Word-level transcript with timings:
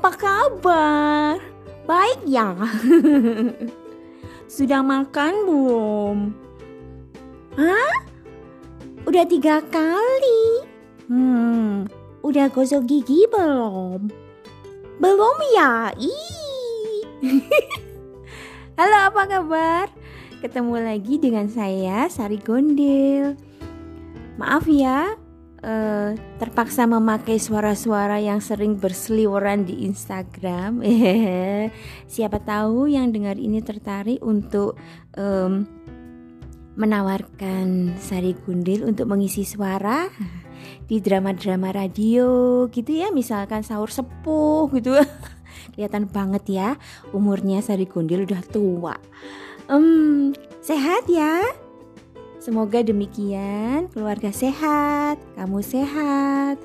Apa 0.00 0.16
kabar? 0.16 1.36
Baik 1.84 2.24
ya? 2.24 2.56
Sudah 4.56 4.80
makan 4.80 5.44
belum? 5.44 6.16
Hah? 7.60 8.08
Udah 9.04 9.28
tiga 9.28 9.60
kali? 9.68 10.64
Hmm, 11.04 11.84
udah 12.24 12.48
gosok 12.48 12.88
gigi 12.88 13.28
belum? 13.28 14.08
Belum 15.04 15.36
ya? 15.52 15.92
Ih. 16.00 17.04
Halo, 18.80 19.04
apa 19.04 19.28
kabar? 19.28 19.92
Ketemu 20.40 20.80
lagi 20.80 21.20
dengan 21.20 21.44
saya 21.52 22.08
Sari 22.08 22.40
Gondel. 22.40 23.36
Maaf 24.40 24.64
ya, 24.64 25.19
uh, 25.64 26.16
terpaksa 26.40 26.88
memakai 26.88 27.36
suara-suara 27.36 28.20
yang 28.20 28.40
sering 28.40 28.76
berseliweran 28.76 29.64
di 29.68 29.84
Instagram. 29.88 30.80
Siapa 32.14 32.38
tahu 32.42 32.88
yang 32.90 33.12
dengar 33.12 33.36
ini 33.36 33.60
tertarik 33.60 34.20
untuk 34.24 34.76
um, 35.16 35.68
menawarkan 36.80 37.98
Sari 38.00 38.32
Gundil 38.46 38.88
untuk 38.88 39.04
mengisi 39.10 39.44
suara 39.44 40.08
di 40.88 40.98
drama-drama 40.98 41.70
radio 41.76 42.64
gitu 42.72 42.90
ya, 42.90 43.12
misalkan 43.12 43.60
sahur 43.60 43.92
sepuh 43.92 44.70
gitu. 44.74 44.96
Kelihatan 45.76 46.08
banget 46.08 46.44
ya, 46.48 46.68
umurnya 47.12 47.60
Sari 47.60 47.84
Gundil 47.84 48.24
udah 48.24 48.42
tua. 48.48 48.96
Um, 49.70 50.32
sehat 50.64 51.06
ya? 51.06 51.46
Semoga 52.40 52.80
demikian, 52.80 53.92
keluarga 53.92 54.32
sehat, 54.32 55.20
kamu 55.36 55.60
sehat, 55.60 56.56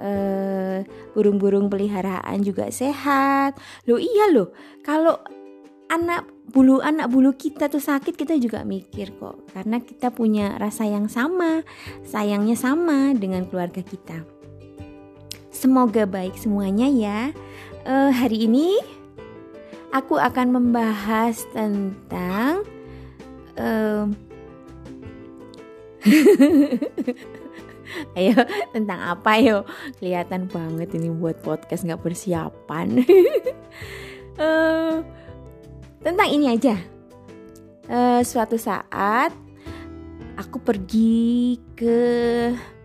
eh, 0.00 0.88
burung-burung 1.12 1.68
peliharaan 1.68 2.40
juga 2.40 2.72
sehat. 2.72 3.60
Loh 3.84 4.00
iya 4.00 4.32
loh, 4.32 4.56
kalau 4.80 5.20
anak 5.92 6.24
bulu 6.48 6.80
anak 6.80 7.12
bulu 7.12 7.36
kita 7.36 7.68
tuh 7.68 7.80
sakit 7.80 8.16
kita 8.16 8.40
juga 8.40 8.64
mikir 8.64 9.12
kok, 9.20 9.52
karena 9.52 9.84
kita 9.84 10.08
punya 10.08 10.56
rasa 10.56 10.88
yang 10.88 11.12
sama, 11.12 11.60
sayangnya 12.08 12.56
sama 12.56 13.12
dengan 13.12 13.44
keluarga 13.44 13.84
kita. 13.84 14.24
Semoga 15.52 16.08
baik 16.08 16.40
semuanya 16.40 16.88
ya. 16.88 17.20
Uh, 17.84 18.08
hari 18.08 18.48
ini 18.48 18.80
aku 19.92 20.16
akan 20.16 20.56
membahas 20.56 21.44
tentang 21.52 22.64
uh, 23.60 24.08
Ayo 28.18 28.36
tentang 28.72 29.00
apa 29.00 29.40
yo? 29.40 29.64
Kelihatan 29.96 30.48
banget 30.52 30.92
ini 30.96 31.08
buat 31.08 31.40
podcast 31.40 31.88
nggak 31.88 32.04
persiapan. 32.04 33.00
uh, 34.36 35.00
tentang 36.04 36.28
ini 36.28 36.52
aja. 36.52 36.76
Uh, 37.88 38.20
suatu 38.20 38.60
saat 38.60 39.32
aku 40.36 40.60
pergi 40.60 41.56
ke 41.72 42.00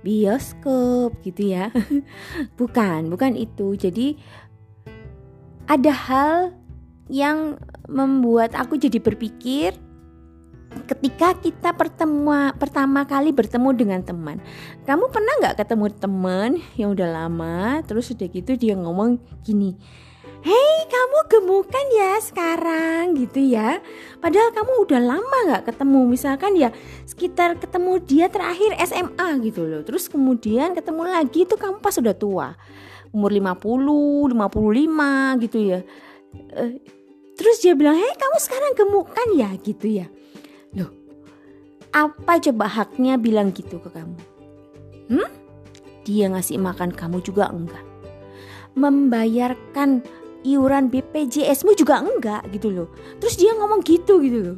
bioskop 0.01 1.19
gitu 1.23 1.51
ya. 1.51 1.67
bukan, 2.59 3.11
bukan 3.11 3.35
itu. 3.35 3.75
Jadi 3.75 4.15
ada 5.67 5.91
hal 5.91 6.55
yang 7.11 7.59
membuat 7.87 8.55
aku 8.55 8.79
jadi 8.79 8.99
berpikir 8.99 9.75
ketika 10.89 11.37
kita 11.39 11.69
pertemu 11.73 12.53
pertama 12.57 13.05
kali 13.07 13.31
bertemu 13.31 13.69
dengan 13.73 14.01
teman. 14.03 14.37
Kamu 14.83 15.09
pernah 15.09 15.33
nggak 15.41 15.57
ketemu 15.63 15.85
teman 15.95 16.49
yang 16.75 16.93
udah 16.93 17.09
lama 17.09 17.79
terus 17.85 18.11
udah 18.11 18.27
gitu 18.27 18.57
dia 18.57 18.75
ngomong 18.75 19.21
gini 19.43 19.75
Hei 20.43 20.83
kamu 20.91 21.19
gemukan 21.31 21.85
ya 21.95 22.19
sekarang 22.19 23.15
gitu 23.15 23.39
ya. 23.39 23.79
Padahal 24.19 24.51
kamu 24.51 24.83
udah 24.83 24.99
lama 24.99 25.37
gak 25.55 25.71
ketemu. 25.71 26.03
Misalkan 26.03 26.59
ya 26.59 26.67
sekitar 27.07 27.55
ketemu 27.55 28.03
dia 28.03 28.27
terakhir 28.27 28.75
SMA 28.83 29.39
gitu 29.39 29.63
loh. 29.63 29.87
Terus 29.87 30.11
kemudian 30.11 30.75
ketemu 30.75 31.07
lagi 31.07 31.47
itu 31.47 31.55
kamu 31.55 31.79
pas 31.79 31.95
udah 31.95 32.11
tua. 32.11 32.59
Umur 33.15 33.31
50, 33.31 34.35
55 34.35 35.43
gitu 35.47 35.57
ya. 35.63 35.79
Eh, 36.59 36.75
Terus 37.33 37.57
dia 37.63 37.73
bilang 37.73 37.95
Hei 37.95 38.11
kamu 38.11 38.37
sekarang 38.43 38.71
gemukan 38.75 39.27
ya? 39.39 39.49
gitu 39.63 39.87
ya 39.89 40.11
apa 41.93 42.41
coba 42.41 42.65
haknya 42.65 43.21
bilang 43.21 43.53
gitu 43.53 43.77
ke 43.77 43.89
kamu? 43.93 44.17
Hmm? 45.13 45.29
Dia 46.03 46.27
ngasih 46.33 46.57
makan 46.57 46.91
kamu 46.91 47.21
juga 47.21 47.53
enggak. 47.53 47.85
Membayarkan 48.73 50.01
iuran 50.41 50.89
BPJSmu 50.89 51.77
juga 51.77 52.01
enggak 52.01 52.49
gitu 52.49 52.73
loh. 52.73 52.89
Terus 53.21 53.37
dia 53.37 53.53
ngomong 53.53 53.85
gitu 53.85 54.19
gitu 54.25 54.41
loh. 54.41 54.57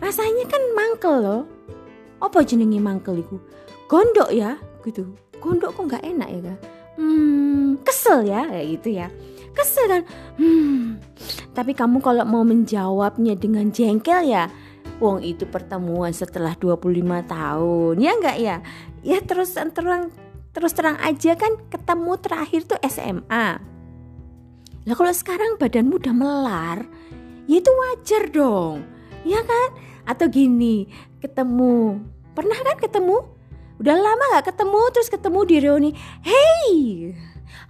Rasanya 0.00 0.48
kan 0.48 0.62
mangkel 0.72 1.14
loh. 1.20 1.42
Apa 2.24 2.40
jenenge 2.42 2.80
mangkel 2.80 3.20
itu? 3.20 3.36
Gondok 3.86 4.32
ya 4.32 4.56
gitu. 4.88 5.12
Gondok 5.38 5.76
kok 5.76 5.84
nggak 5.84 6.04
enak 6.04 6.28
ya 6.32 6.40
kan? 6.48 6.58
Hmm, 6.96 7.66
kesel 7.84 8.24
ya 8.24 8.48
kayak 8.48 8.66
gitu 8.80 8.88
ya. 8.96 9.06
Kesel 9.52 9.84
kan. 9.84 10.02
Hmm. 10.40 10.96
Tapi 11.52 11.76
kamu 11.76 12.00
kalau 12.00 12.24
mau 12.24 12.40
menjawabnya 12.40 13.36
dengan 13.36 13.68
jengkel 13.68 14.24
ya 14.24 14.48
Wong 15.00 15.24
itu 15.24 15.48
pertemuan 15.48 16.12
setelah 16.12 16.52
25 16.54 17.24
tahun. 17.24 17.94
Ya 17.96 18.12
enggak 18.12 18.36
ya? 18.36 18.56
Ya 19.00 19.18
terus 19.24 19.56
terang 19.56 20.12
terus 20.52 20.76
terang 20.76 21.00
aja 21.00 21.32
kan 21.40 21.56
ketemu 21.72 22.12
terakhir 22.20 22.68
tuh 22.68 22.76
SMA. 22.84 23.56
Lah 24.84 24.94
kalau 24.96 25.12
sekarang 25.16 25.56
badanmu 25.56 25.96
udah 25.96 26.14
melar, 26.14 26.78
ya 27.48 27.56
itu 27.60 27.72
wajar 27.72 28.28
dong. 28.28 28.84
Ya 29.24 29.40
kan? 29.40 29.68
Atau 30.04 30.28
gini, 30.28 30.88
ketemu. 31.20 32.00
Pernah 32.36 32.60
kan 32.60 32.76
ketemu? 32.80 33.24
Udah 33.80 33.96
lama 33.96 34.24
gak 34.36 34.52
ketemu 34.52 34.80
terus 34.92 35.08
ketemu 35.08 35.40
di 35.48 35.56
reuni. 35.60 35.90
Hey, 36.20 36.68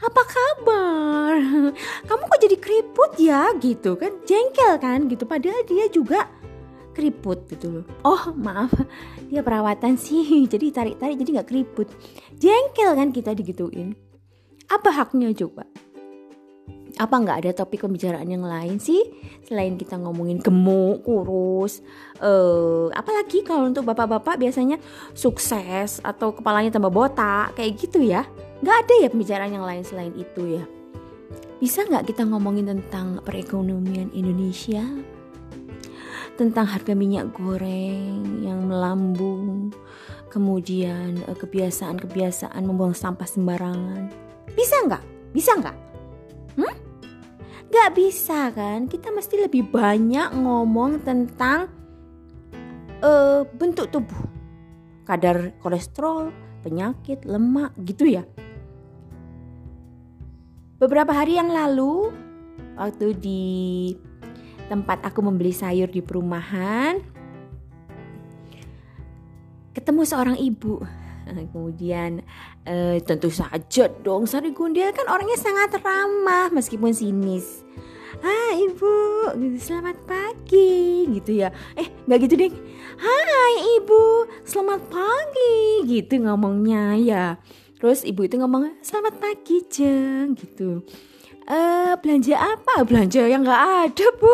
apa 0.02 0.22
kabar? 0.26 1.38
Kamu 2.10 2.22
kok 2.26 2.40
jadi 2.42 2.56
keriput 2.58 3.14
ya 3.22 3.54
gitu 3.62 3.94
kan? 3.94 4.19
Jengkel 4.26 4.74
kan 4.82 5.06
gitu. 5.06 5.22
Padahal 5.26 5.62
dia 5.66 5.86
juga 5.86 6.26
keriput 6.92 7.46
gitu 7.48 7.80
loh. 7.80 7.84
Oh 8.02 8.34
maaf, 8.34 8.72
dia 9.30 9.42
perawatan 9.46 9.96
sih, 9.96 10.24
jadi 10.52 10.70
tarik-tarik 10.74 11.16
jadi 11.20 11.30
nggak 11.40 11.48
keriput. 11.48 11.88
Jengkel 12.36 12.92
kan 12.96 13.08
kita 13.14 13.34
digituin. 13.34 13.94
Apa 14.70 14.94
haknya 14.94 15.34
coba? 15.34 15.66
Apa 16.98 17.16
nggak 17.16 17.38
ada 17.46 17.50
topik 17.64 17.86
pembicaraan 17.86 18.28
yang 18.28 18.44
lain 18.44 18.76
sih 18.76 19.00
selain 19.46 19.78
kita 19.80 19.96
ngomongin 19.96 20.42
gemuk, 20.42 21.00
kurus, 21.06 21.80
uh, 22.20 22.92
apalagi 22.92 23.40
kalau 23.40 23.70
untuk 23.70 23.88
bapak-bapak 23.88 24.36
biasanya 24.36 24.76
sukses 25.16 26.02
atau 26.04 26.34
kepalanya 26.36 26.76
tambah 26.76 26.92
botak 26.92 27.56
kayak 27.56 27.78
gitu 27.78 28.04
ya? 28.04 28.26
Nggak 28.60 28.76
ada 28.84 28.94
ya 29.00 29.08
pembicaraan 29.08 29.54
yang 29.54 29.64
lain 29.64 29.82
selain 29.86 30.12
itu 30.12 30.60
ya? 30.60 30.64
Bisa 31.56 31.84
nggak 31.88 32.12
kita 32.12 32.28
ngomongin 32.28 32.68
tentang 32.68 33.20
perekonomian 33.24 34.12
Indonesia? 34.12 34.84
Tentang 36.38 36.66
harga 36.66 36.92
minyak 36.94 37.32
goreng 37.34 38.42
yang 38.44 38.66
melambung, 38.68 39.74
kemudian 40.30 41.18
eh, 41.24 41.36
kebiasaan-kebiasaan 41.36 42.62
membuang 42.62 42.94
sampah 42.94 43.26
sembarangan. 43.26 44.10
Bisa 44.54 44.76
nggak? 44.86 45.04
Bisa 45.30 45.50
nggak? 45.58 45.76
Hmm? 46.58 46.74
Gak 47.70 47.90
bisa 47.94 48.50
kan? 48.50 48.90
Kita 48.90 49.14
mesti 49.14 49.46
lebih 49.46 49.70
banyak 49.70 50.34
ngomong 50.34 51.06
tentang 51.06 51.70
uh, 52.99 53.46
bentuk 53.46 53.94
tubuh, 53.94 54.26
kadar 55.06 55.55
kolesterol, 55.62 56.34
penyakit, 56.66 57.22
lemak, 57.22 57.70
gitu 57.87 58.10
ya. 58.10 58.26
Beberapa 60.82 61.12
hari 61.14 61.38
yang 61.38 61.52
lalu, 61.52 62.10
waktu 62.75 63.14
di 63.14 63.43
tempat 64.70 65.02
aku 65.02 65.26
membeli 65.26 65.50
sayur 65.50 65.90
di 65.90 65.99
perumahan. 65.99 67.02
Ketemu 69.75 70.02
seorang 70.06 70.38
ibu. 70.38 70.78
Kemudian 71.31 72.22
eh, 72.67 72.99
tentu 73.02 73.31
saja 73.31 73.87
dong 74.02 74.26
Sari 74.26 74.50
Gundil 74.50 74.90
kan 74.94 75.06
orangnya 75.11 75.38
sangat 75.38 75.78
ramah 75.82 76.55
meskipun 76.55 76.94
sinis. 76.94 77.67
Ah 78.20 78.52
ibu 78.55 78.94
selamat 79.58 80.06
pagi 80.06 81.06
gitu 81.19 81.43
ya. 81.43 81.55
Eh 81.78 81.87
nggak 82.06 82.19
gitu 82.26 82.34
deh 82.34 82.52
hai 82.99 83.55
ibu 83.78 84.26
selamat 84.43 84.90
pagi 84.90 85.87
gitu 85.87 86.19
ngomongnya 86.22 86.99
ya. 86.99 87.25
Terus 87.78 88.02
ibu 88.02 88.26
itu 88.26 88.37
ngomong 88.43 88.82
selamat 88.82 89.14
pagi 89.22 89.62
jeng 89.70 90.34
gitu 90.34 90.82
Uh, 91.48 91.96
belanja 92.00 92.37
apa? 92.37 92.84
Belanja 92.84 93.25
yang 93.26 93.42
nggak 93.44 93.64
ada 93.88 94.06
bu. 94.20 94.32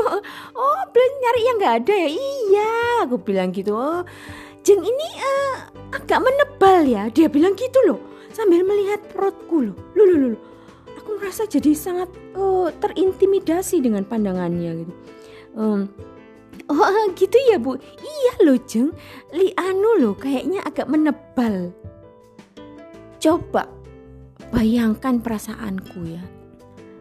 Oh 0.54 0.82
belanja 0.90 1.16
nyari 1.26 1.40
yang 1.42 1.56
nggak 1.58 1.76
ada 1.82 1.94
ya? 1.94 2.08
Iya, 2.10 2.74
aku 3.06 3.16
bilang 3.18 3.50
gitu. 3.50 3.74
Oh, 3.74 4.02
jeng 4.62 4.82
ini 4.82 5.08
uh, 5.18 5.54
agak 5.94 6.22
menebal 6.22 6.86
ya. 6.86 7.10
Dia 7.10 7.26
bilang 7.26 7.54
gitu 7.58 7.78
loh, 7.86 7.98
sambil 8.30 8.62
melihat 8.62 9.02
perutku 9.10 9.66
loh. 9.70 9.76
Loh, 9.98 10.06
loh. 10.06 10.38
Aku 11.02 11.18
merasa 11.18 11.46
jadi 11.46 11.74
sangat 11.74 12.10
uh, 12.34 12.70
terintimidasi 12.82 13.82
dengan 13.82 14.02
pandangannya 14.02 14.86
gitu. 14.86 14.92
Um, 15.56 15.88
oh 16.70 17.06
gitu 17.20 17.38
ya 17.50 17.56
bu, 17.56 17.78
iya 18.02 18.34
loh 18.44 18.58
jeng, 18.66 18.92
li 19.32 19.54
anu 19.56 20.02
loh 20.02 20.14
kayaknya 20.14 20.62
agak 20.66 20.90
menebal. 20.90 21.72
Coba 23.22 23.66
bayangkan 24.54 25.18
perasaanku 25.18 26.00
ya. 26.06 26.22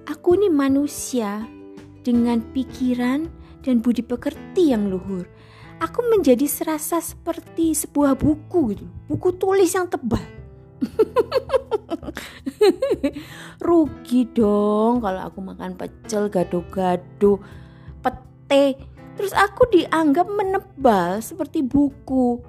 Aku 0.06 0.38
ini 0.38 0.54
manusia 0.54 1.50
dengan 2.06 2.38
pikiran 2.54 3.26
dan 3.66 3.82
budi 3.82 4.06
pekerti 4.06 4.70
yang 4.70 4.94
luhur. 4.94 5.26
Aku 5.82 6.06
menjadi 6.06 6.46
serasa 6.46 7.02
seperti 7.02 7.74
sebuah 7.74 8.14
buku 8.14 8.78
gitu, 8.78 8.86
buku 9.10 9.34
tulis 9.42 9.74
yang 9.74 9.90
tebal. 9.90 10.22
Rugi 13.66 14.30
dong 14.30 15.02
kalau 15.02 15.22
aku 15.26 15.42
makan 15.42 15.74
pecel 15.74 16.30
gado-gado, 16.30 17.42
pete, 18.06 18.78
terus 19.18 19.34
aku 19.34 19.66
dianggap 19.74 20.30
menebal 20.30 21.18
seperti 21.18 21.66
buku. 21.66 22.46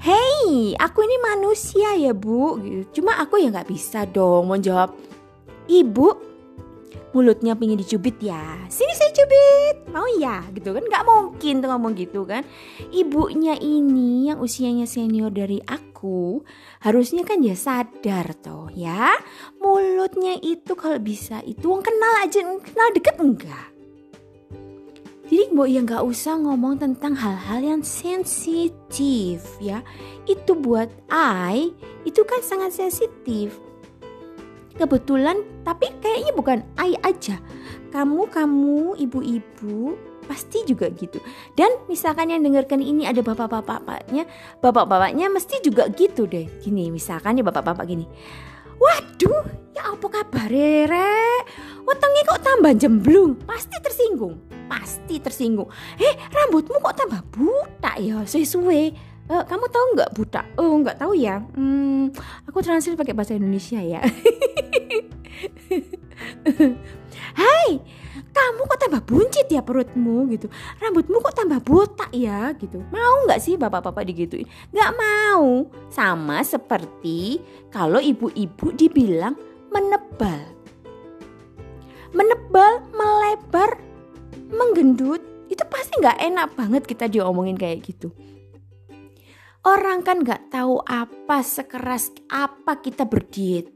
Hei, 0.00 0.72
aku 0.80 1.04
ini 1.04 1.16
manusia 1.20 2.00
ya 2.00 2.16
bu, 2.16 2.56
gitu. 2.64 3.00
Cuma 3.00 3.20
aku 3.20 3.44
ya 3.44 3.52
nggak 3.52 3.68
bisa 3.68 4.08
dong 4.08 4.48
menjawab, 4.48 4.96
ibu 5.68 6.33
mulutnya 7.14 7.54
pingin 7.54 7.78
dicubit 7.78 8.18
ya. 8.18 8.58
Sini 8.66 8.92
saya 8.94 9.10
cubit. 9.14 9.76
Mau 9.94 10.06
ya 10.18 10.42
gitu 10.52 10.74
kan? 10.74 10.82
Nggak 10.82 11.04
mungkin 11.06 11.54
tuh 11.62 11.68
ngomong 11.70 11.92
gitu 11.94 12.26
kan. 12.26 12.42
Ibunya 12.90 13.54
ini 13.58 14.28
yang 14.32 14.42
usianya 14.42 14.84
senior 14.84 15.30
dari 15.30 15.62
aku 15.64 16.42
harusnya 16.82 17.24
kan 17.24 17.40
dia 17.40 17.56
sadar 17.56 18.34
toh 18.42 18.68
ya. 18.74 19.14
Mulutnya 19.62 20.36
itu 20.42 20.74
kalau 20.76 20.98
bisa 21.00 21.40
itu 21.46 21.64
wong 21.64 21.80
kenal 21.80 22.12
aja 22.20 22.42
kenal 22.42 22.88
deket 22.92 23.16
enggak. 23.22 23.74
Jadi 25.24 25.50
mbok 25.56 25.68
ya 25.72 25.80
nggak 25.80 26.04
usah 26.04 26.36
ngomong 26.36 26.78
tentang 26.78 27.16
hal-hal 27.16 27.64
yang 27.64 27.82
sensitif 27.82 29.40
ya. 29.56 29.80
Itu 30.28 30.52
buat 30.54 30.92
I 31.08 31.72
itu 32.04 32.20
kan 32.28 32.44
sangat 32.44 32.76
sensitif 32.76 33.56
kebetulan 34.78 35.40
tapi 35.62 35.90
kayaknya 36.02 36.32
bukan 36.34 36.58
ai 36.78 36.94
aja. 37.02 37.38
Kamu 37.94 38.26
kamu 38.26 38.98
ibu-ibu 38.98 39.94
pasti 40.26 40.64
juga 40.66 40.90
gitu. 40.90 41.22
Dan 41.54 41.70
misalkan 41.86 42.32
yang 42.32 42.42
dengarkan 42.42 42.80
ini 42.82 43.06
ada 43.06 43.20
bapak-bapaknya 43.22 44.26
bapak-bapaknya 44.58 45.30
mesti 45.30 45.62
juga 45.62 45.86
gitu 45.92 46.26
deh. 46.26 46.48
Gini 46.58 46.90
misalkan 46.90 47.38
ya 47.38 47.44
bapak-bapak 47.46 47.86
gini. 47.86 48.06
Waduh 48.80 49.46
ya 49.74 49.94
apa 49.94 50.06
kabar 50.10 50.50
rek? 50.50 51.44
Kok 52.24 52.40
tambah 52.40 52.72
jemblung? 52.74 53.38
Pasti 53.46 53.76
tersinggung. 53.78 54.34
Pasti 54.66 55.20
tersinggung. 55.20 55.68
Eh 56.00 56.14
rambutmu 56.32 56.82
kok 56.82 56.96
tambah 56.98 57.22
buta 57.30 57.94
ya? 58.00 58.26
Suwe-suwe 58.26 59.13
Uh, 59.24 59.40
kamu 59.48 59.64
tahu 59.72 59.86
nggak 59.96 60.12
buta? 60.12 60.44
Oh 60.60 60.76
nggak 60.84 61.00
tahu 61.00 61.16
ya. 61.16 61.40
Hmm, 61.56 62.12
aku 62.44 62.60
translate 62.60 63.00
pakai 63.00 63.16
bahasa 63.16 63.32
Indonesia 63.32 63.80
ya. 63.80 64.04
Hai, 67.40 67.80
kamu 68.36 68.60
kok 68.68 68.80
tambah 68.84 69.00
buncit 69.08 69.48
ya 69.48 69.64
perutmu 69.64 70.28
gitu. 70.28 70.52
Rambutmu 70.76 71.24
kok 71.24 71.40
tambah 71.40 71.56
botak 71.64 72.12
ya 72.12 72.52
gitu. 72.60 72.84
Mau 72.92 73.24
nggak 73.24 73.40
sih 73.40 73.56
bapak-bapak 73.56 74.04
digituin? 74.04 74.44
Nggak 74.76 74.92
mau. 74.92 75.72
Sama 75.88 76.44
seperti 76.44 77.40
kalau 77.72 78.04
ibu-ibu 78.04 78.76
dibilang 78.76 79.32
menebal. 79.72 80.52
Menebal, 82.12 82.84
melebar, 82.92 83.80
menggendut, 84.52 85.24
itu 85.48 85.64
pasti 85.66 85.96
nggak 85.98 86.20
enak 86.20 86.48
banget 86.54 86.82
kita 86.84 87.08
diomongin 87.08 87.56
kayak 87.56 87.82
gitu. 87.82 88.12
Orang 89.64 90.04
kan 90.04 90.20
gak 90.20 90.52
tahu 90.52 90.84
apa 90.84 91.40
sekeras 91.40 92.12
apa 92.28 92.84
kita 92.84 93.08
berdiet. 93.08 93.72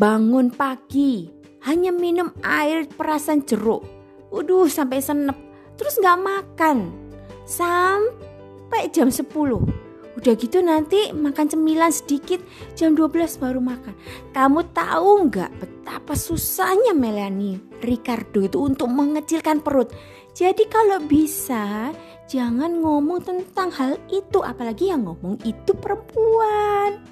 Bangun 0.00 0.48
pagi, 0.48 1.28
hanya 1.68 1.92
minum 1.92 2.32
air 2.40 2.88
perasan 2.88 3.44
jeruk. 3.44 3.84
Waduh 4.32 4.72
sampai 4.72 5.04
senep. 5.04 5.36
Terus 5.76 6.00
gak 6.00 6.16
makan. 6.16 6.88
Sampai 7.44 8.88
jam 8.88 9.12
10. 9.12 9.28
Udah 10.12 10.32
gitu 10.36 10.60
nanti 10.60 11.12
makan 11.12 11.52
cemilan 11.52 11.92
sedikit 11.92 12.40
jam 12.72 12.96
12 12.96 13.36
baru 13.36 13.60
makan. 13.60 13.96
Kamu 14.32 14.60
tahu 14.76 15.28
nggak 15.28 15.50
betapa 15.56 16.12
susahnya 16.12 16.92
Melanie 16.92 17.56
Ricardo 17.80 18.44
itu 18.44 18.60
untuk 18.60 18.92
mengecilkan 18.92 19.64
perut. 19.64 19.88
Jadi 20.32 20.64
kalau 20.72 20.96
bisa 21.04 21.92
jangan 22.24 22.80
ngomong 22.80 23.20
tentang 23.20 23.68
hal 23.76 24.00
itu 24.08 24.40
apalagi 24.40 24.88
yang 24.88 25.04
ngomong 25.04 25.36
itu 25.44 25.76
perempuan. 25.76 27.04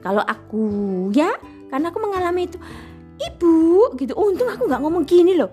Kalau 0.00 0.24
aku 0.24 0.64
ya 1.12 1.36
karena 1.68 1.92
aku 1.92 2.00
mengalami 2.00 2.48
itu. 2.48 2.56
Ibu 3.20 3.94
gitu. 4.00 4.16
Untung 4.16 4.48
aku 4.48 4.64
nggak 4.64 4.80
ngomong 4.80 5.04
gini 5.04 5.36
loh. 5.36 5.52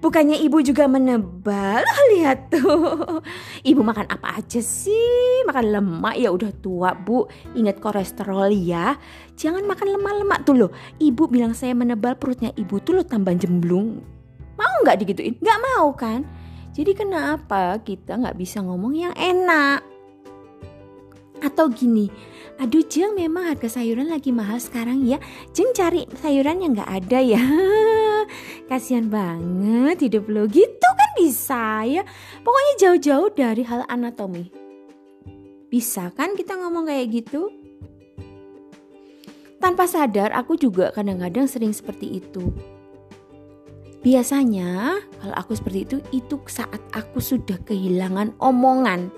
Bukannya 0.00 0.38
ibu 0.40 0.62
juga 0.64 0.86
menebal? 0.86 1.82
Lihat 2.14 2.54
tuh. 2.54 3.20
Ibu 3.66 3.82
makan 3.82 4.08
apa 4.08 4.40
aja 4.40 4.62
sih? 4.62 5.44
Makan 5.44 5.74
lemak? 5.74 6.16
Ya 6.16 6.30
udah 6.30 6.54
tua 6.62 6.94
bu. 6.94 7.26
Ingat 7.58 7.82
kolesterol 7.82 8.48
ya. 8.54 8.94
Jangan 9.34 9.66
makan 9.66 9.98
lemak-lemak 9.98 10.46
tuh 10.46 10.54
loh. 10.54 10.70
Ibu 11.02 11.28
bilang 11.28 11.52
saya 11.52 11.74
menebal 11.74 12.14
perutnya 12.16 12.54
ibu 12.54 12.78
tuh 12.80 12.96
lo 12.96 13.02
tambah 13.04 13.34
jemblung 13.36 14.19
mau 14.60 14.76
nggak 14.84 14.98
digituin 15.00 15.40
nggak 15.40 15.60
mau 15.64 15.88
kan 15.96 16.20
jadi 16.70 16.94
kenapa 16.94 17.82
kita 17.82 18.14
nggak 18.14 18.38
bisa 18.38 18.62
ngomong 18.62 18.94
yang 18.94 19.14
enak? 19.18 19.82
Atau 21.40 21.72
gini, 21.72 22.06
aduh 22.62 22.84
Jeng 22.86 23.16
memang 23.16 23.48
harga 23.48 23.80
sayuran 23.80 24.12
lagi 24.12 24.30
mahal 24.30 24.62
sekarang 24.62 25.02
ya. 25.02 25.18
Jeng 25.50 25.74
cari 25.74 26.06
sayuran 26.20 26.62
yang 26.62 26.72
nggak 26.78 26.92
ada 27.04 27.18
ya. 27.18 27.42
Kasihan 28.70 29.10
banget 29.10 30.06
hidup 30.06 30.30
lo 30.30 30.46
gitu 30.46 30.88
kan 30.94 31.10
bisa 31.18 31.82
ya. 31.90 32.06
Pokoknya 32.44 32.74
jauh-jauh 32.86 33.28
dari 33.34 33.66
hal 33.66 33.82
anatomi. 33.90 34.46
Bisa 35.72 36.14
kan 36.14 36.38
kita 36.38 36.54
ngomong 36.54 36.86
kayak 36.86 37.10
gitu? 37.10 37.50
Tanpa 39.58 39.90
sadar 39.90 40.32
aku 40.32 40.54
juga 40.54 40.94
kadang-kadang 40.94 41.50
sering 41.50 41.74
seperti 41.74 42.22
itu. 42.22 42.54
Biasanya 44.00 44.96
kalau 45.20 45.34
aku 45.36 45.52
seperti 45.52 45.84
itu 45.84 45.96
itu 46.08 46.40
saat 46.48 46.80
aku 46.96 47.20
sudah 47.20 47.60
kehilangan 47.68 48.32
omongan. 48.40 49.12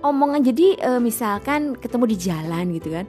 Omongan 0.00 0.40
jadi 0.40 0.80
e, 0.80 0.90
misalkan 0.96 1.76
ketemu 1.76 2.04
di 2.08 2.16
jalan 2.16 2.64
gitu 2.72 2.96
kan. 2.96 3.04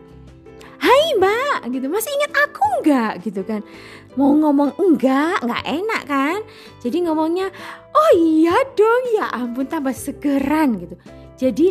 Hai 0.82 1.16
mbak 1.16 1.72
gitu 1.72 1.88
masih 1.88 2.12
ingat 2.12 2.32
aku 2.44 2.66
nggak? 2.84 3.14
gitu 3.24 3.42
kan. 3.48 3.64
Mau 4.20 4.36
ngomong 4.36 4.76
enggak? 4.76 5.40
Nggak 5.40 5.64
enak 5.64 6.04
kan? 6.10 6.40
Jadi 6.84 7.08
ngomongnya 7.08 7.48
oh 7.96 8.12
iya 8.20 8.60
dong 8.76 9.04
ya 9.16 9.32
ampun 9.32 9.72
tambah 9.72 9.96
segeran 9.96 10.76
gitu. 10.76 10.96
Jadi 11.40 11.68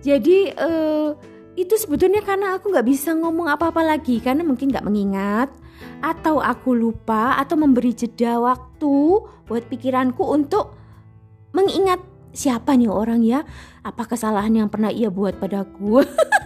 jadi 0.00 0.54
uh, 0.54 1.18
itu 1.58 1.74
sebetulnya 1.76 2.22
karena 2.22 2.56
aku 2.56 2.70
nggak 2.70 2.86
bisa 2.86 3.14
ngomong 3.14 3.50
apa-apa 3.50 3.82
lagi 3.82 4.22
karena 4.22 4.46
mungkin 4.46 4.70
nggak 4.70 4.86
mengingat 4.86 5.50
atau 6.00 6.40
aku 6.40 6.72
lupa 6.72 7.36
atau 7.40 7.56
memberi 7.58 7.92
jeda 7.92 8.40
waktu 8.40 8.96
buat 9.48 9.64
pikiranku 9.66 10.22
untuk 10.22 10.76
mengingat 11.50 11.98
siapa 12.30 12.78
nih 12.78 12.86
orang 12.86 13.26
ya 13.26 13.42
apa 13.82 14.06
kesalahan 14.06 14.54
yang 14.54 14.68
pernah 14.70 14.94
ia 14.94 15.10
buat 15.10 15.36
padaku 15.36 16.00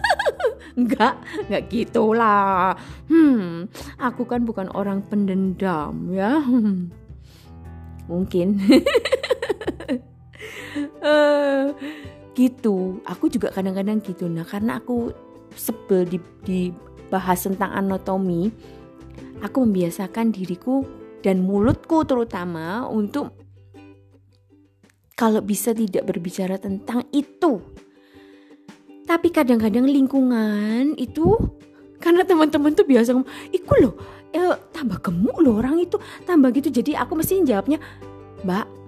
Enggak, 0.75 1.23
enggak 1.47 1.63
gitulah. 1.71 2.75
Hmm, 3.07 3.71
aku 3.95 4.27
kan 4.27 4.43
bukan 4.43 4.67
orang 4.75 5.07
pendendam 5.07 6.11
ya. 6.11 6.43
Hmm. 6.43 6.91
Mungkin. 8.11 8.59
uh, 10.99 11.71
gitu. 12.35 12.99
Aku 13.07 13.31
juga 13.31 13.49
kadang-kadang 13.49 14.03
gitu. 14.03 14.27
Nah, 14.27 14.43
karena 14.43 14.77
aku 14.83 15.15
sebel 15.55 16.05
di, 16.05 16.19
dibahas 16.43 17.47
tentang 17.47 17.71
anatomi, 17.71 18.51
aku 19.39 19.63
membiasakan 19.63 20.35
diriku 20.35 20.83
dan 21.23 21.41
mulutku 21.41 22.05
terutama 22.05 22.85
untuk 22.85 23.33
kalau 25.15 25.39
bisa 25.39 25.71
tidak 25.71 26.03
berbicara 26.05 26.59
tentang 26.59 27.07
itu. 27.15 27.63
Tapi 29.07 29.31
kadang-kadang 29.31 29.87
lingkungan 29.87 30.93
itu 30.99 31.39
karena 32.03 32.27
teman-teman 32.27 32.75
tuh 32.75 32.83
biasa 32.83 33.15
ngomong, 33.15 33.31
"Iku 33.55 33.73
loh, 33.79 33.93
eh, 34.35 34.53
tambah 34.75 34.99
gemuk 34.99 35.39
loh 35.39 35.63
orang 35.63 35.79
itu, 35.79 35.95
tambah 36.27 36.51
gitu." 36.51 36.67
Jadi 36.67 36.99
aku 36.99 37.15
mesti 37.15 37.41
jawabnya, 37.47 37.79
"Mbak, 38.43 38.84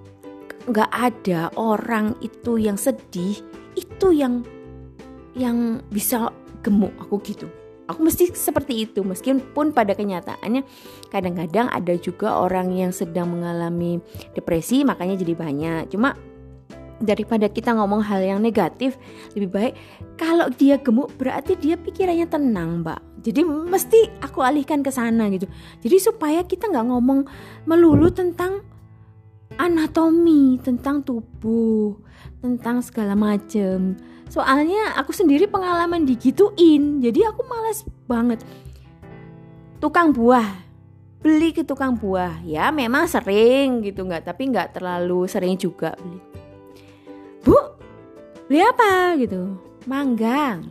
nggak 0.68 0.90
ada 0.92 1.48
orang 1.56 2.14
itu 2.20 2.60
yang 2.60 2.76
sedih, 2.76 3.40
itu 3.74 4.08
yang 4.12 4.44
yang 5.34 5.80
bisa 5.88 6.30
gemuk." 6.60 6.92
Aku 7.02 7.20
gitu. 7.24 7.48
aku 7.88 8.04
mesti 8.04 8.36
seperti 8.36 8.84
itu 8.84 9.00
meskipun 9.00 9.72
pada 9.72 9.96
kenyataannya 9.96 10.60
kadang-kadang 11.08 11.72
ada 11.72 11.96
juga 11.96 12.36
orang 12.36 12.76
yang 12.76 12.92
sedang 12.92 13.32
mengalami 13.32 13.96
depresi 14.36 14.84
makanya 14.84 15.16
jadi 15.16 15.32
banyak 15.32 15.82
cuma 15.88 16.12
daripada 16.98 17.46
kita 17.46 17.74
ngomong 17.74 18.02
hal 18.02 18.20
yang 18.22 18.40
negatif 18.42 18.98
lebih 19.32 19.50
baik 19.50 19.72
kalau 20.18 20.50
dia 20.50 20.76
gemuk 20.82 21.14
berarti 21.14 21.54
dia 21.54 21.78
pikirannya 21.78 22.26
tenang 22.26 22.82
mbak 22.82 22.98
jadi 23.22 23.46
mesti 23.46 24.20
aku 24.22 24.42
alihkan 24.42 24.82
ke 24.82 24.90
sana 24.90 25.30
gitu 25.30 25.46
jadi 25.82 25.96
supaya 26.02 26.42
kita 26.42 26.66
nggak 26.68 26.86
ngomong 26.90 27.24
melulu 27.70 28.10
tentang 28.10 28.66
anatomi 29.56 30.60
tentang 30.60 31.00
tubuh 31.00 31.96
tentang 32.44 32.84
segala 32.84 33.16
macem 33.16 33.96
soalnya 34.28 34.92
aku 35.00 35.16
sendiri 35.16 35.48
pengalaman 35.48 36.04
digituin 36.04 37.00
jadi 37.00 37.32
aku 37.32 37.46
males 37.48 37.86
banget 38.04 38.44
tukang 39.80 40.12
buah 40.12 40.66
beli 41.24 41.56
ke 41.56 41.64
tukang 41.64 41.96
buah 41.96 42.44
ya 42.44 42.68
memang 42.68 43.08
sering 43.08 43.80
gitu 43.80 44.04
nggak 44.04 44.28
tapi 44.28 44.52
nggak 44.52 44.76
terlalu 44.76 45.24
sering 45.24 45.56
juga 45.56 45.96
beli 45.96 46.28
Bu, 47.48 47.56
beli 48.50 48.60
apa 48.60 49.16
gitu? 49.16 49.56
Manggang. 49.88 50.68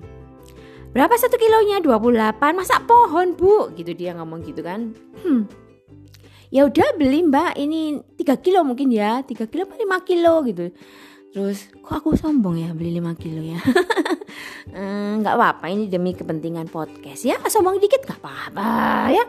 Berapa 0.91 1.17
satu 1.17 1.33
kilonya? 1.41 1.81
28. 1.81 2.37
Masa 2.53 2.77
pohon, 2.85 3.33
Bu? 3.33 3.73
Gitu 3.73 3.97
dia 3.97 4.13
ngomong 4.13 4.45
gitu 4.45 4.61
kan. 4.61 4.93
Hmm. 5.25 5.49
Ya 6.51 6.63
udah 6.67 6.95
beli 6.95 7.27
mbak. 7.27 7.59
Ini 7.59 8.01
3 8.19 8.43
kilo 8.43 8.63
mungkin 8.63 8.91
ya. 8.91 9.23
3 9.23 9.47
kilo 9.47 9.67
apa 9.67 9.75
5 9.75 10.07
kilo 10.07 10.33
gitu. 10.47 10.65
Terus 11.35 11.69
kok 11.83 12.01
aku 12.01 12.15
sombong 12.15 12.57
ya 12.57 12.71
beli 12.71 12.97
5 12.99 13.15
kilo 13.19 13.41
ya? 13.43 13.59
Hmm, 14.67 15.23
Gak 15.23 15.39
apa-apa. 15.39 15.71
Ini 15.71 15.87
demi 15.87 16.11
kepentingan 16.11 16.67
podcast 16.67 17.23
ya. 17.23 17.39
Sombong 17.47 17.79
dikit 17.79 18.03
gak 18.03 18.19
apa-apa 18.19 19.09
ya. 19.15 19.23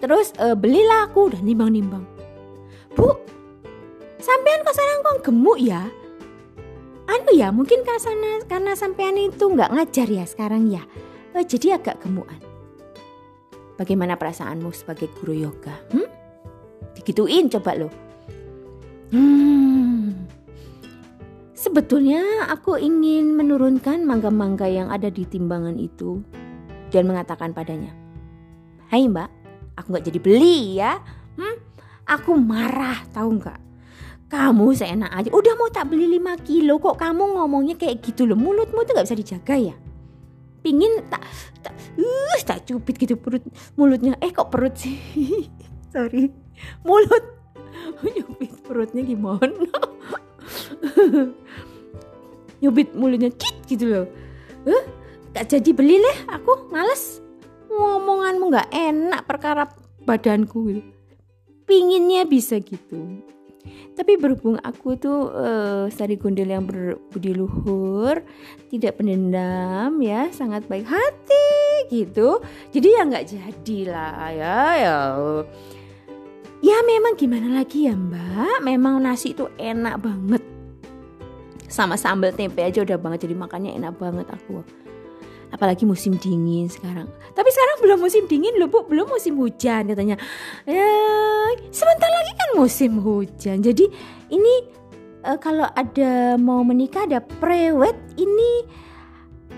Terus 0.00 0.32
uh, 0.40 0.56
belilah 0.56 1.06
aku. 1.06 1.28
Udah 1.30 1.40
nimbang-nimbang. 1.44 2.02
Bu 2.96 3.12
Sampean 4.18 4.66
kok 4.66 4.74
sekarang 4.74 4.98
kok 5.04 5.18
gemuk 5.30 5.58
ya? 5.62 5.86
Anu 7.08 7.30
ya 7.32 7.48
mungkin 7.54 7.86
karena 7.86 8.42
karena 8.44 8.72
sampean 8.76 9.16
itu 9.16 9.48
nggak 9.48 9.72
ngajar 9.72 10.08
ya 10.10 10.24
sekarang 10.26 10.68
ya. 10.68 10.82
Oh, 11.32 11.44
jadi 11.44 11.78
agak 11.78 12.02
gemukan. 12.02 12.40
Bagaimana 13.78 14.18
perasaanmu 14.18 14.74
sebagai 14.74 15.06
guru 15.22 15.48
yoga? 15.48 15.78
Hmm? 15.94 16.07
Digituin 17.08 17.48
coba 17.48 17.72
lo 17.72 17.88
hmm. 19.16 20.28
sebetulnya 21.56 22.52
aku 22.52 22.76
ingin 22.76 23.32
menurunkan 23.32 24.04
mangga-mangga 24.04 24.68
yang 24.68 24.92
ada 24.92 25.08
di 25.08 25.24
timbangan 25.24 25.80
itu 25.80 26.20
dan 26.92 27.08
mengatakan 27.08 27.56
padanya 27.56 27.96
Hai 28.92 29.08
mbak 29.08 29.28
aku 29.76 29.92
nggak 29.92 30.06
jadi 30.08 30.18
beli 30.20 30.80
ya. 30.80 30.96
Hmm? 31.36 31.56
aku 32.08 32.34
marah 32.40 33.04
tahu 33.12 33.36
nggak? 33.36 33.60
Kamu 34.32 34.72
seenak 34.72 35.12
aja. 35.12 35.28
Udah 35.28 35.54
mau 35.60 35.68
tak 35.68 35.92
beli 35.92 36.08
5 36.16 36.48
kilo 36.48 36.80
kok 36.80 36.96
kamu 36.96 37.36
ngomongnya 37.36 37.76
kayak 37.76 38.00
gitu 38.00 38.24
loh? 38.24 38.36
Mulutmu 38.36 38.84
tuh 38.84 38.96
gak 38.96 39.08
bisa 39.08 39.16
dijaga 39.16 39.56
ya? 39.56 39.76
Pingin 40.64 41.04
tak 41.12 41.20
tak 41.60 41.72
uh, 42.00 42.40
tak 42.44 42.64
cupit 42.64 42.96
gitu 42.96 43.20
perut 43.20 43.44
mulutnya. 43.76 44.16
Eh 44.24 44.32
kok 44.32 44.48
perut 44.48 44.72
sih 44.72 44.96
sorry. 45.92 46.30
Mulut. 46.82 47.24
Nyupit 48.04 48.52
perutnya 48.64 49.02
gimana? 49.02 49.68
Nyupit 52.62 52.88
mulutnya 52.94 53.30
kit 53.32 53.56
gitu 53.70 53.86
loh. 53.86 54.06
Uh, 54.66 54.84
gak 55.32 55.48
jadi 55.52 55.70
beli 55.72 56.02
leh 56.02 56.18
aku 56.28 56.68
males. 56.72 57.22
Ngomonganmu 57.68 58.50
gak 58.50 58.68
enak 58.74 59.22
perkara 59.28 59.68
badanku 60.02 60.72
gitu. 60.72 60.90
Pinginnya 61.68 62.24
bisa 62.24 62.56
gitu. 62.64 63.20
Tapi 63.92 64.14
berhubung 64.14 64.56
aku 64.62 64.94
tuh 64.94 65.28
uh, 65.34 65.90
sari 65.90 66.14
gundel 66.14 66.48
yang 66.48 66.64
berbudi 66.64 67.34
luhur, 67.34 68.22
tidak 68.70 68.96
pendendam 68.96 69.98
ya, 69.98 70.30
sangat 70.30 70.64
baik 70.70 70.86
hati 70.86 71.90
gitu. 71.90 72.38
Jadi 72.70 72.88
ya 72.94 73.02
nggak 73.04 73.26
jadi 73.26 73.78
lah 73.90 74.30
ya 74.30 74.58
ya. 74.78 74.98
Memang 76.78 77.14
gimana 77.14 77.48
lagi 77.62 77.86
ya 77.86 77.94
mbak, 77.94 78.64
memang 78.64 78.98
nasi 78.98 79.32
itu 79.36 79.46
enak 79.54 80.02
banget. 80.02 80.42
Sama 81.68 81.94
sambal 81.94 82.32
tempe 82.32 82.64
aja 82.64 82.82
udah 82.82 82.98
banget 82.98 83.28
jadi 83.28 83.34
makannya 83.38 83.76
enak 83.76 83.94
banget 84.00 84.26
aku 84.28 84.64
apalagi 85.48 85.88
musim 85.88 86.16
dingin 86.16 86.68
sekarang. 86.68 87.08
Tapi 87.32 87.48
sekarang 87.48 87.76
belum 87.84 87.98
musim 88.04 88.22
dingin 88.28 88.56
loh 88.60 88.68
bu, 88.68 88.84
belum 88.84 89.08
musim 89.08 89.36
hujan 89.40 89.88
katanya. 89.88 90.16
Ya, 90.68 90.88
sebentar 91.72 92.08
lagi 92.08 92.32
kan 92.36 92.50
musim 92.60 93.00
hujan. 93.00 93.64
Jadi 93.64 93.88
ini 94.28 94.54
uh, 95.24 95.38
kalau 95.40 95.68
ada 95.72 96.36
mau 96.36 96.60
menikah 96.64 97.08
ada 97.08 97.24
pre-wed 97.24 97.96
ini 98.20 98.68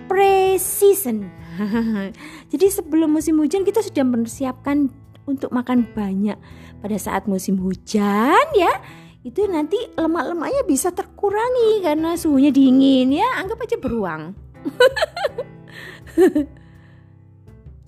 pre-season. 0.07 1.27
Jadi 2.55 2.67
sebelum 2.71 3.11
musim 3.11 3.37
hujan 3.43 3.67
kita 3.67 3.83
sudah 3.83 4.07
mempersiapkan 4.07 4.91
untuk 5.37 5.55
makan 5.55 5.87
banyak. 5.95 6.35
Pada 6.81 6.97
saat 6.97 7.29
musim 7.29 7.61
hujan 7.61 8.47
ya 8.57 8.73
itu 9.21 9.45
nanti 9.45 9.77
lemak-lemaknya 10.01 10.65
bisa 10.65 10.89
terkurangi 10.97 11.85
karena 11.85 12.17
suhunya 12.17 12.51
dingin 12.51 13.13
ya. 13.15 13.29
Anggap 13.39 13.63
aja 13.63 13.77
beruang. 13.77 14.35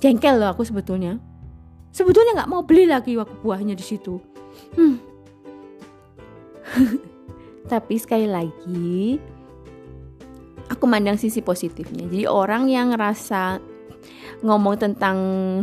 Jengkel 0.02 0.38
loh 0.38 0.50
aku 0.52 0.66
sebetulnya. 0.66 1.18
Sebetulnya 1.92 2.42
nggak 2.42 2.50
mau 2.50 2.62
beli 2.64 2.88
lagi 2.88 3.16
waktu 3.16 3.37
buahnya 3.40 3.75
di 3.76 3.84
situ. 3.84 4.20
Hmm. 4.76 4.96
tapi 7.72 7.96
sekali 7.96 8.28
lagi 8.28 9.16
aku 10.68 10.84
mandang 10.88 11.20
sisi 11.20 11.44
positifnya. 11.44 12.08
Jadi 12.08 12.25
orang 12.28 12.68
yang 12.68 12.92
ngerasa 12.92 13.72
ngomong 14.40 14.78
tentang 14.78 15.16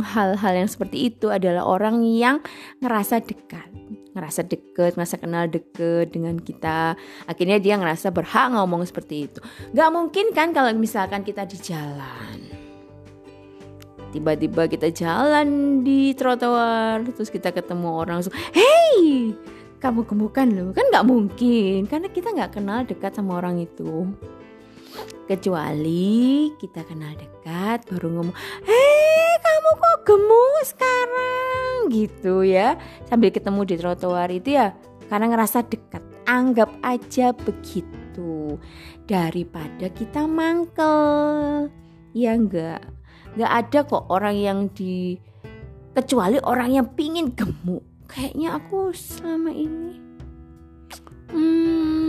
hal-hal 0.04 0.54
yang 0.64 0.70
seperti 0.70 1.12
itu 1.12 1.28
adalah 1.28 1.66
orang 1.66 2.02
yang 2.04 2.40
ngerasa 2.80 3.22
dekat 3.24 3.68
ngerasa 4.10 4.42
deket, 4.42 4.98
ngerasa 4.98 5.22
kenal 5.22 5.46
deket 5.46 6.10
dengan 6.10 6.34
kita. 6.42 6.98
Akhirnya 7.30 7.62
dia 7.62 7.78
ngerasa 7.78 8.10
berhak 8.10 8.50
ngomong 8.58 8.82
seperti 8.82 9.30
itu. 9.30 9.38
Gak 9.70 9.90
mungkin 9.94 10.34
kan 10.34 10.50
kalau 10.50 10.74
misalkan 10.74 11.22
kita 11.22 11.46
di 11.46 11.54
jalan 11.62 12.60
tiba-tiba 14.10 14.66
kita 14.66 14.90
jalan 14.90 15.80
di 15.86 16.12
trotoar 16.18 17.06
terus 17.14 17.30
kita 17.30 17.54
ketemu 17.54 17.88
orang 17.94 18.18
langsung 18.18 18.34
hey 18.50 19.30
kamu 19.78 20.02
gemukan 20.04 20.48
loh 20.50 20.70
kan 20.74 20.84
nggak 20.90 21.06
mungkin 21.06 21.86
karena 21.86 22.10
kita 22.10 22.34
nggak 22.34 22.52
kenal 22.58 22.82
dekat 22.84 23.14
sama 23.14 23.38
orang 23.38 23.62
itu 23.62 24.10
kecuali 25.30 26.50
kita 26.58 26.82
kenal 26.82 27.14
dekat 27.14 27.86
baru 27.86 28.18
ngomong 28.18 28.34
hei 28.66 29.30
kamu 29.38 29.70
kok 29.78 29.98
gemuk 30.02 30.60
sekarang? 30.66 31.74
Gitu 31.86 32.42
ya. 32.42 32.74
Sambil 33.06 33.30
ketemu 33.30 33.62
di 33.62 33.74
trotoar 33.78 34.26
itu 34.34 34.58
ya 34.58 34.74
karena 35.06 35.30
ngerasa 35.30 35.62
dekat. 35.70 36.02
Anggap 36.26 36.74
aja 36.82 37.30
begitu. 37.30 38.58
Daripada 39.06 39.86
kita 39.94 40.26
mangkel. 40.26 41.70
Ya 42.10 42.34
enggak 42.34 42.82
nggak 43.30 43.46
ada 43.46 43.78
kok 43.86 44.10
orang 44.10 44.34
yang 44.34 44.58
di 44.74 45.14
kecuali 45.94 46.42
orang 46.42 46.74
yang 46.74 46.86
pingin 46.98 47.30
gemuk. 47.30 47.86
Kayaknya 48.10 48.58
aku 48.58 48.90
selama 48.90 49.54
ini 49.54 50.02
hmm, 51.30 51.99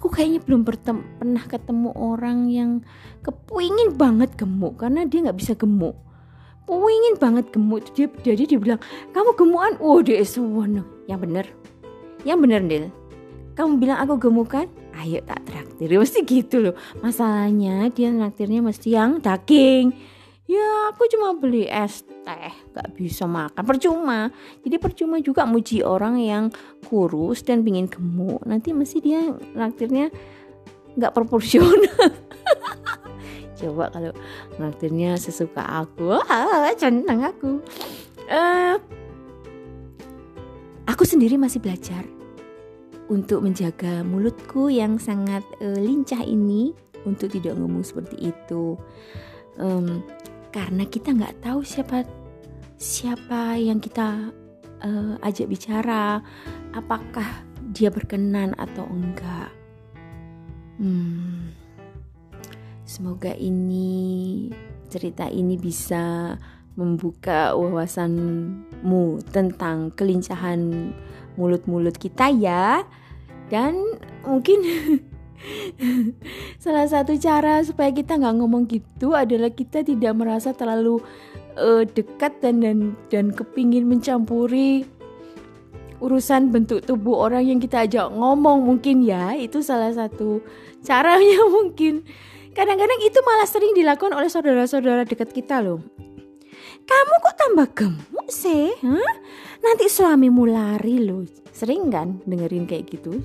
aku 0.00 0.08
kayaknya 0.08 0.40
belum 0.40 0.64
pernah 0.64 1.44
ketemu 1.44 1.92
orang 1.92 2.48
yang 2.48 2.80
kepingin 3.20 4.00
banget 4.00 4.32
gemuk 4.32 4.80
karena 4.80 5.04
dia 5.04 5.28
nggak 5.28 5.36
bisa 5.36 5.52
gemuk. 5.52 5.92
Pingin 6.64 7.20
banget 7.20 7.52
gemuk 7.52 7.84
dia 7.92 8.08
jadi 8.24 8.48
dia 8.48 8.56
bilang 8.56 8.80
kamu 9.12 9.36
gemukan? 9.36 9.76
Oh 9.84 10.00
dia 10.00 10.24
suwono 10.24 11.04
yang 11.04 11.20
bener 11.20 11.52
yang 12.24 12.40
bener 12.40 12.64
Nil 12.64 12.88
kamu 13.58 13.76
bilang 13.76 13.98
aku 14.00 14.16
gemuk 14.16 14.48
kan 14.56 14.72
ayo 15.04 15.20
tak 15.28 15.44
traktir 15.44 15.92
mesti 16.00 16.24
gitu 16.24 16.56
loh. 16.64 16.74
Masalahnya 17.04 17.92
dia 17.92 18.08
traktirnya 18.08 18.64
mesti 18.64 18.88
yang 18.96 19.20
daging 19.20 19.92
ya 20.50 20.90
aku 20.90 21.06
cuma 21.14 21.38
beli 21.38 21.70
es 21.70 22.02
teh 22.26 22.50
gak 22.74 22.90
bisa 22.98 23.30
makan. 23.30 23.62
Percuma. 23.62 24.34
Jadi 24.66 24.76
percuma 24.82 25.22
juga 25.22 25.46
muji 25.46 25.86
orang 25.86 26.18
yang 26.18 26.44
kurus 26.90 27.46
dan 27.46 27.62
pingin 27.62 27.86
gemuk. 27.86 28.42
Nanti 28.42 28.74
mesti 28.74 28.98
dia 28.98 29.30
traktirnya 29.54 30.10
nggak 30.98 31.14
proporsional. 31.14 31.86
Coba 33.60 33.94
kalau 33.94 34.10
traktirnya 34.58 35.14
sesuka 35.14 35.62
aku. 35.86 36.18
Centang 36.80 37.22
aku. 37.22 37.62
Uh, 38.30 38.78
aku 40.90 41.02
sendiri 41.06 41.38
masih 41.38 41.62
belajar 41.62 42.02
untuk 43.10 43.42
menjaga 43.42 44.06
mulutku 44.06 44.70
yang 44.70 44.98
sangat 44.98 45.42
uh, 45.62 45.78
lincah 45.78 46.22
ini 46.22 46.74
untuk 47.06 47.30
tidak 47.30 47.58
ngomong 47.58 47.82
seperti 47.86 48.30
itu. 48.34 48.74
um, 49.58 50.00
karena 50.50 50.82
kita 50.86 51.14
nggak 51.14 51.46
tahu 51.46 51.62
siapa 51.62 52.02
siapa 52.80 53.54
yang 53.58 53.78
kita 53.78 54.34
uh, 54.82 55.14
ajak 55.22 55.46
bicara 55.46 56.18
apakah 56.74 57.46
dia 57.70 57.92
berkenan 57.92 58.56
atau 58.58 58.82
enggak. 58.90 59.50
Hmm, 60.80 61.52
semoga 62.82 63.30
ini 63.36 64.48
cerita 64.90 65.28
ini 65.30 65.54
bisa 65.54 66.34
membuka 66.74 67.54
wawasanmu 67.54 69.20
tentang 69.30 69.92
kelincahan 69.94 70.90
mulut-mulut 71.38 71.94
kita 71.94 72.32
ya. 72.32 72.82
Dan 73.50 73.98
mungkin 74.24 74.62
salah 76.64 76.86
satu 76.86 77.16
cara 77.16 77.64
supaya 77.64 77.90
kita 77.90 78.20
nggak 78.20 78.36
ngomong 78.36 78.68
gitu 78.68 79.16
adalah 79.16 79.48
kita 79.48 79.80
tidak 79.80 80.12
merasa 80.12 80.52
terlalu 80.52 81.00
uh, 81.56 81.84
dekat 81.84 82.38
dan 82.44 82.60
dan 82.60 82.78
dan 83.08 83.32
kepingin 83.32 83.88
mencampuri 83.88 84.84
urusan 86.00 86.48
bentuk 86.48 86.80
tubuh 86.84 87.28
orang 87.28 87.44
yang 87.44 87.60
kita 87.60 87.84
ajak 87.84 88.08
ngomong 88.12 88.64
mungkin 88.64 89.04
ya. 89.04 89.36
Itu 89.36 89.60
salah 89.60 89.92
satu 89.92 90.40
caranya 90.80 91.44
mungkin. 91.56 92.04
Kadang-kadang 92.50 93.00
itu 93.06 93.18
malah 93.22 93.46
sering 93.46 93.72
dilakukan 93.78 94.16
oleh 94.16 94.26
saudara-saudara 94.26 95.06
dekat 95.06 95.30
kita 95.30 95.62
loh. 95.62 95.84
Kamu 96.82 97.14
kok 97.22 97.36
tambah 97.38 97.68
gemuk 97.70 98.28
sih 98.32 98.74
huh? 98.82 99.12
nanti 99.62 99.86
suamimu 99.86 100.48
lari 100.50 100.98
loh. 100.98 101.22
Sering 101.54 101.92
kan 101.92 102.18
dengerin 102.26 102.66
kayak 102.66 102.90
gitu 102.90 103.22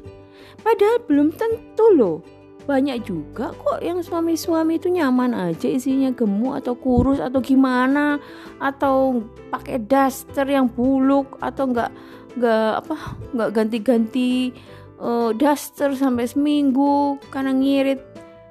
padahal 0.66 0.98
belum 1.06 1.30
tentu 1.38 1.86
loh. 1.94 2.18
Banyak 2.66 3.06
juga 3.06 3.54
kok 3.54 3.86
yang 3.86 4.02
suami-suami 4.02 4.82
itu 4.82 4.90
nyaman 4.90 5.38
aja 5.38 5.70
isinya 5.70 6.10
gemuk 6.10 6.66
atau 6.66 6.74
kurus 6.74 7.22
atau 7.22 7.38
gimana 7.38 8.18
atau 8.58 9.22
pakai 9.54 9.86
daster 9.86 10.50
yang 10.50 10.66
buluk 10.66 11.38
atau 11.38 11.70
enggak 11.70 11.94
enggak 12.34 12.82
apa 12.82 12.96
enggak 13.38 13.50
ganti-ganti 13.54 14.50
uh, 14.98 15.30
daster 15.38 15.94
sampai 15.94 16.26
seminggu 16.26 17.22
karena 17.30 17.54
ngirit. 17.54 18.02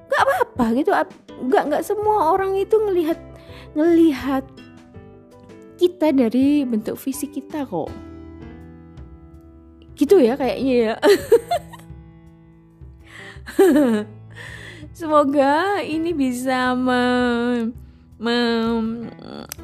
Enggak 0.07 0.23
apa-apa 0.23 0.65
gitu. 0.79 0.91
Enggak 1.43 1.63
enggak 1.67 1.83
semua 1.83 2.31
orang 2.39 2.55
itu 2.55 2.79
ngelihat 2.79 3.19
ngelihat 3.75 4.47
kita 5.75 6.15
dari 6.15 6.63
bentuk 6.63 6.95
fisik 6.95 7.35
kita 7.35 7.67
kok. 7.67 7.91
Gitu 9.99 10.23
ya 10.23 10.39
kayaknya 10.39 10.75
ya 10.75 10.95
Semoga 14.99 15.83
ini 15.83 16.15
bisa 16.15 16.73
me, 16.79 17.03
me, 18.19 18.37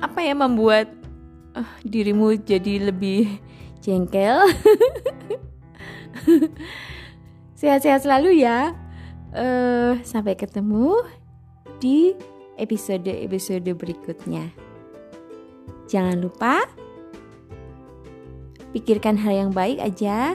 apa 0.03 0.19
ya 0.21 0.35
membuat 0.35 0.91
uh, 1.55 1.73
dirimu 1.87 2.35
jadi 2.41 2.91
lebih 2.91 3.41
jengkel. 3.85 4.43
Sehat-sehat 7.61 8.05
selalu 8.05 8.43
ya. 8.43 8.75
Uh, 9.31 9.95
sampai 10.03 10.35
ketemu 10.35 11.07
di 11.79 12.19
episode-episode 12.59 13.71
berikutnya. 13.79 14.51
Jangan 15.87 16.19
lupa 16.19 16.67
pikirkan 18.75 19.19
hal 19.19 19.47
yang 19.47 19.51
baik 19.51 19.79
aja 19.79 20.35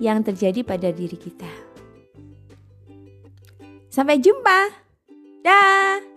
yang 0.00 0.24
terjadi 0.24 0.64
pada 0.64 0.88
diri 0.88 1.16
kita. 1.16 1.67
Sampai 3.98 4.22
jumpa. 4.22 4.70
Dah. 5.42 6.07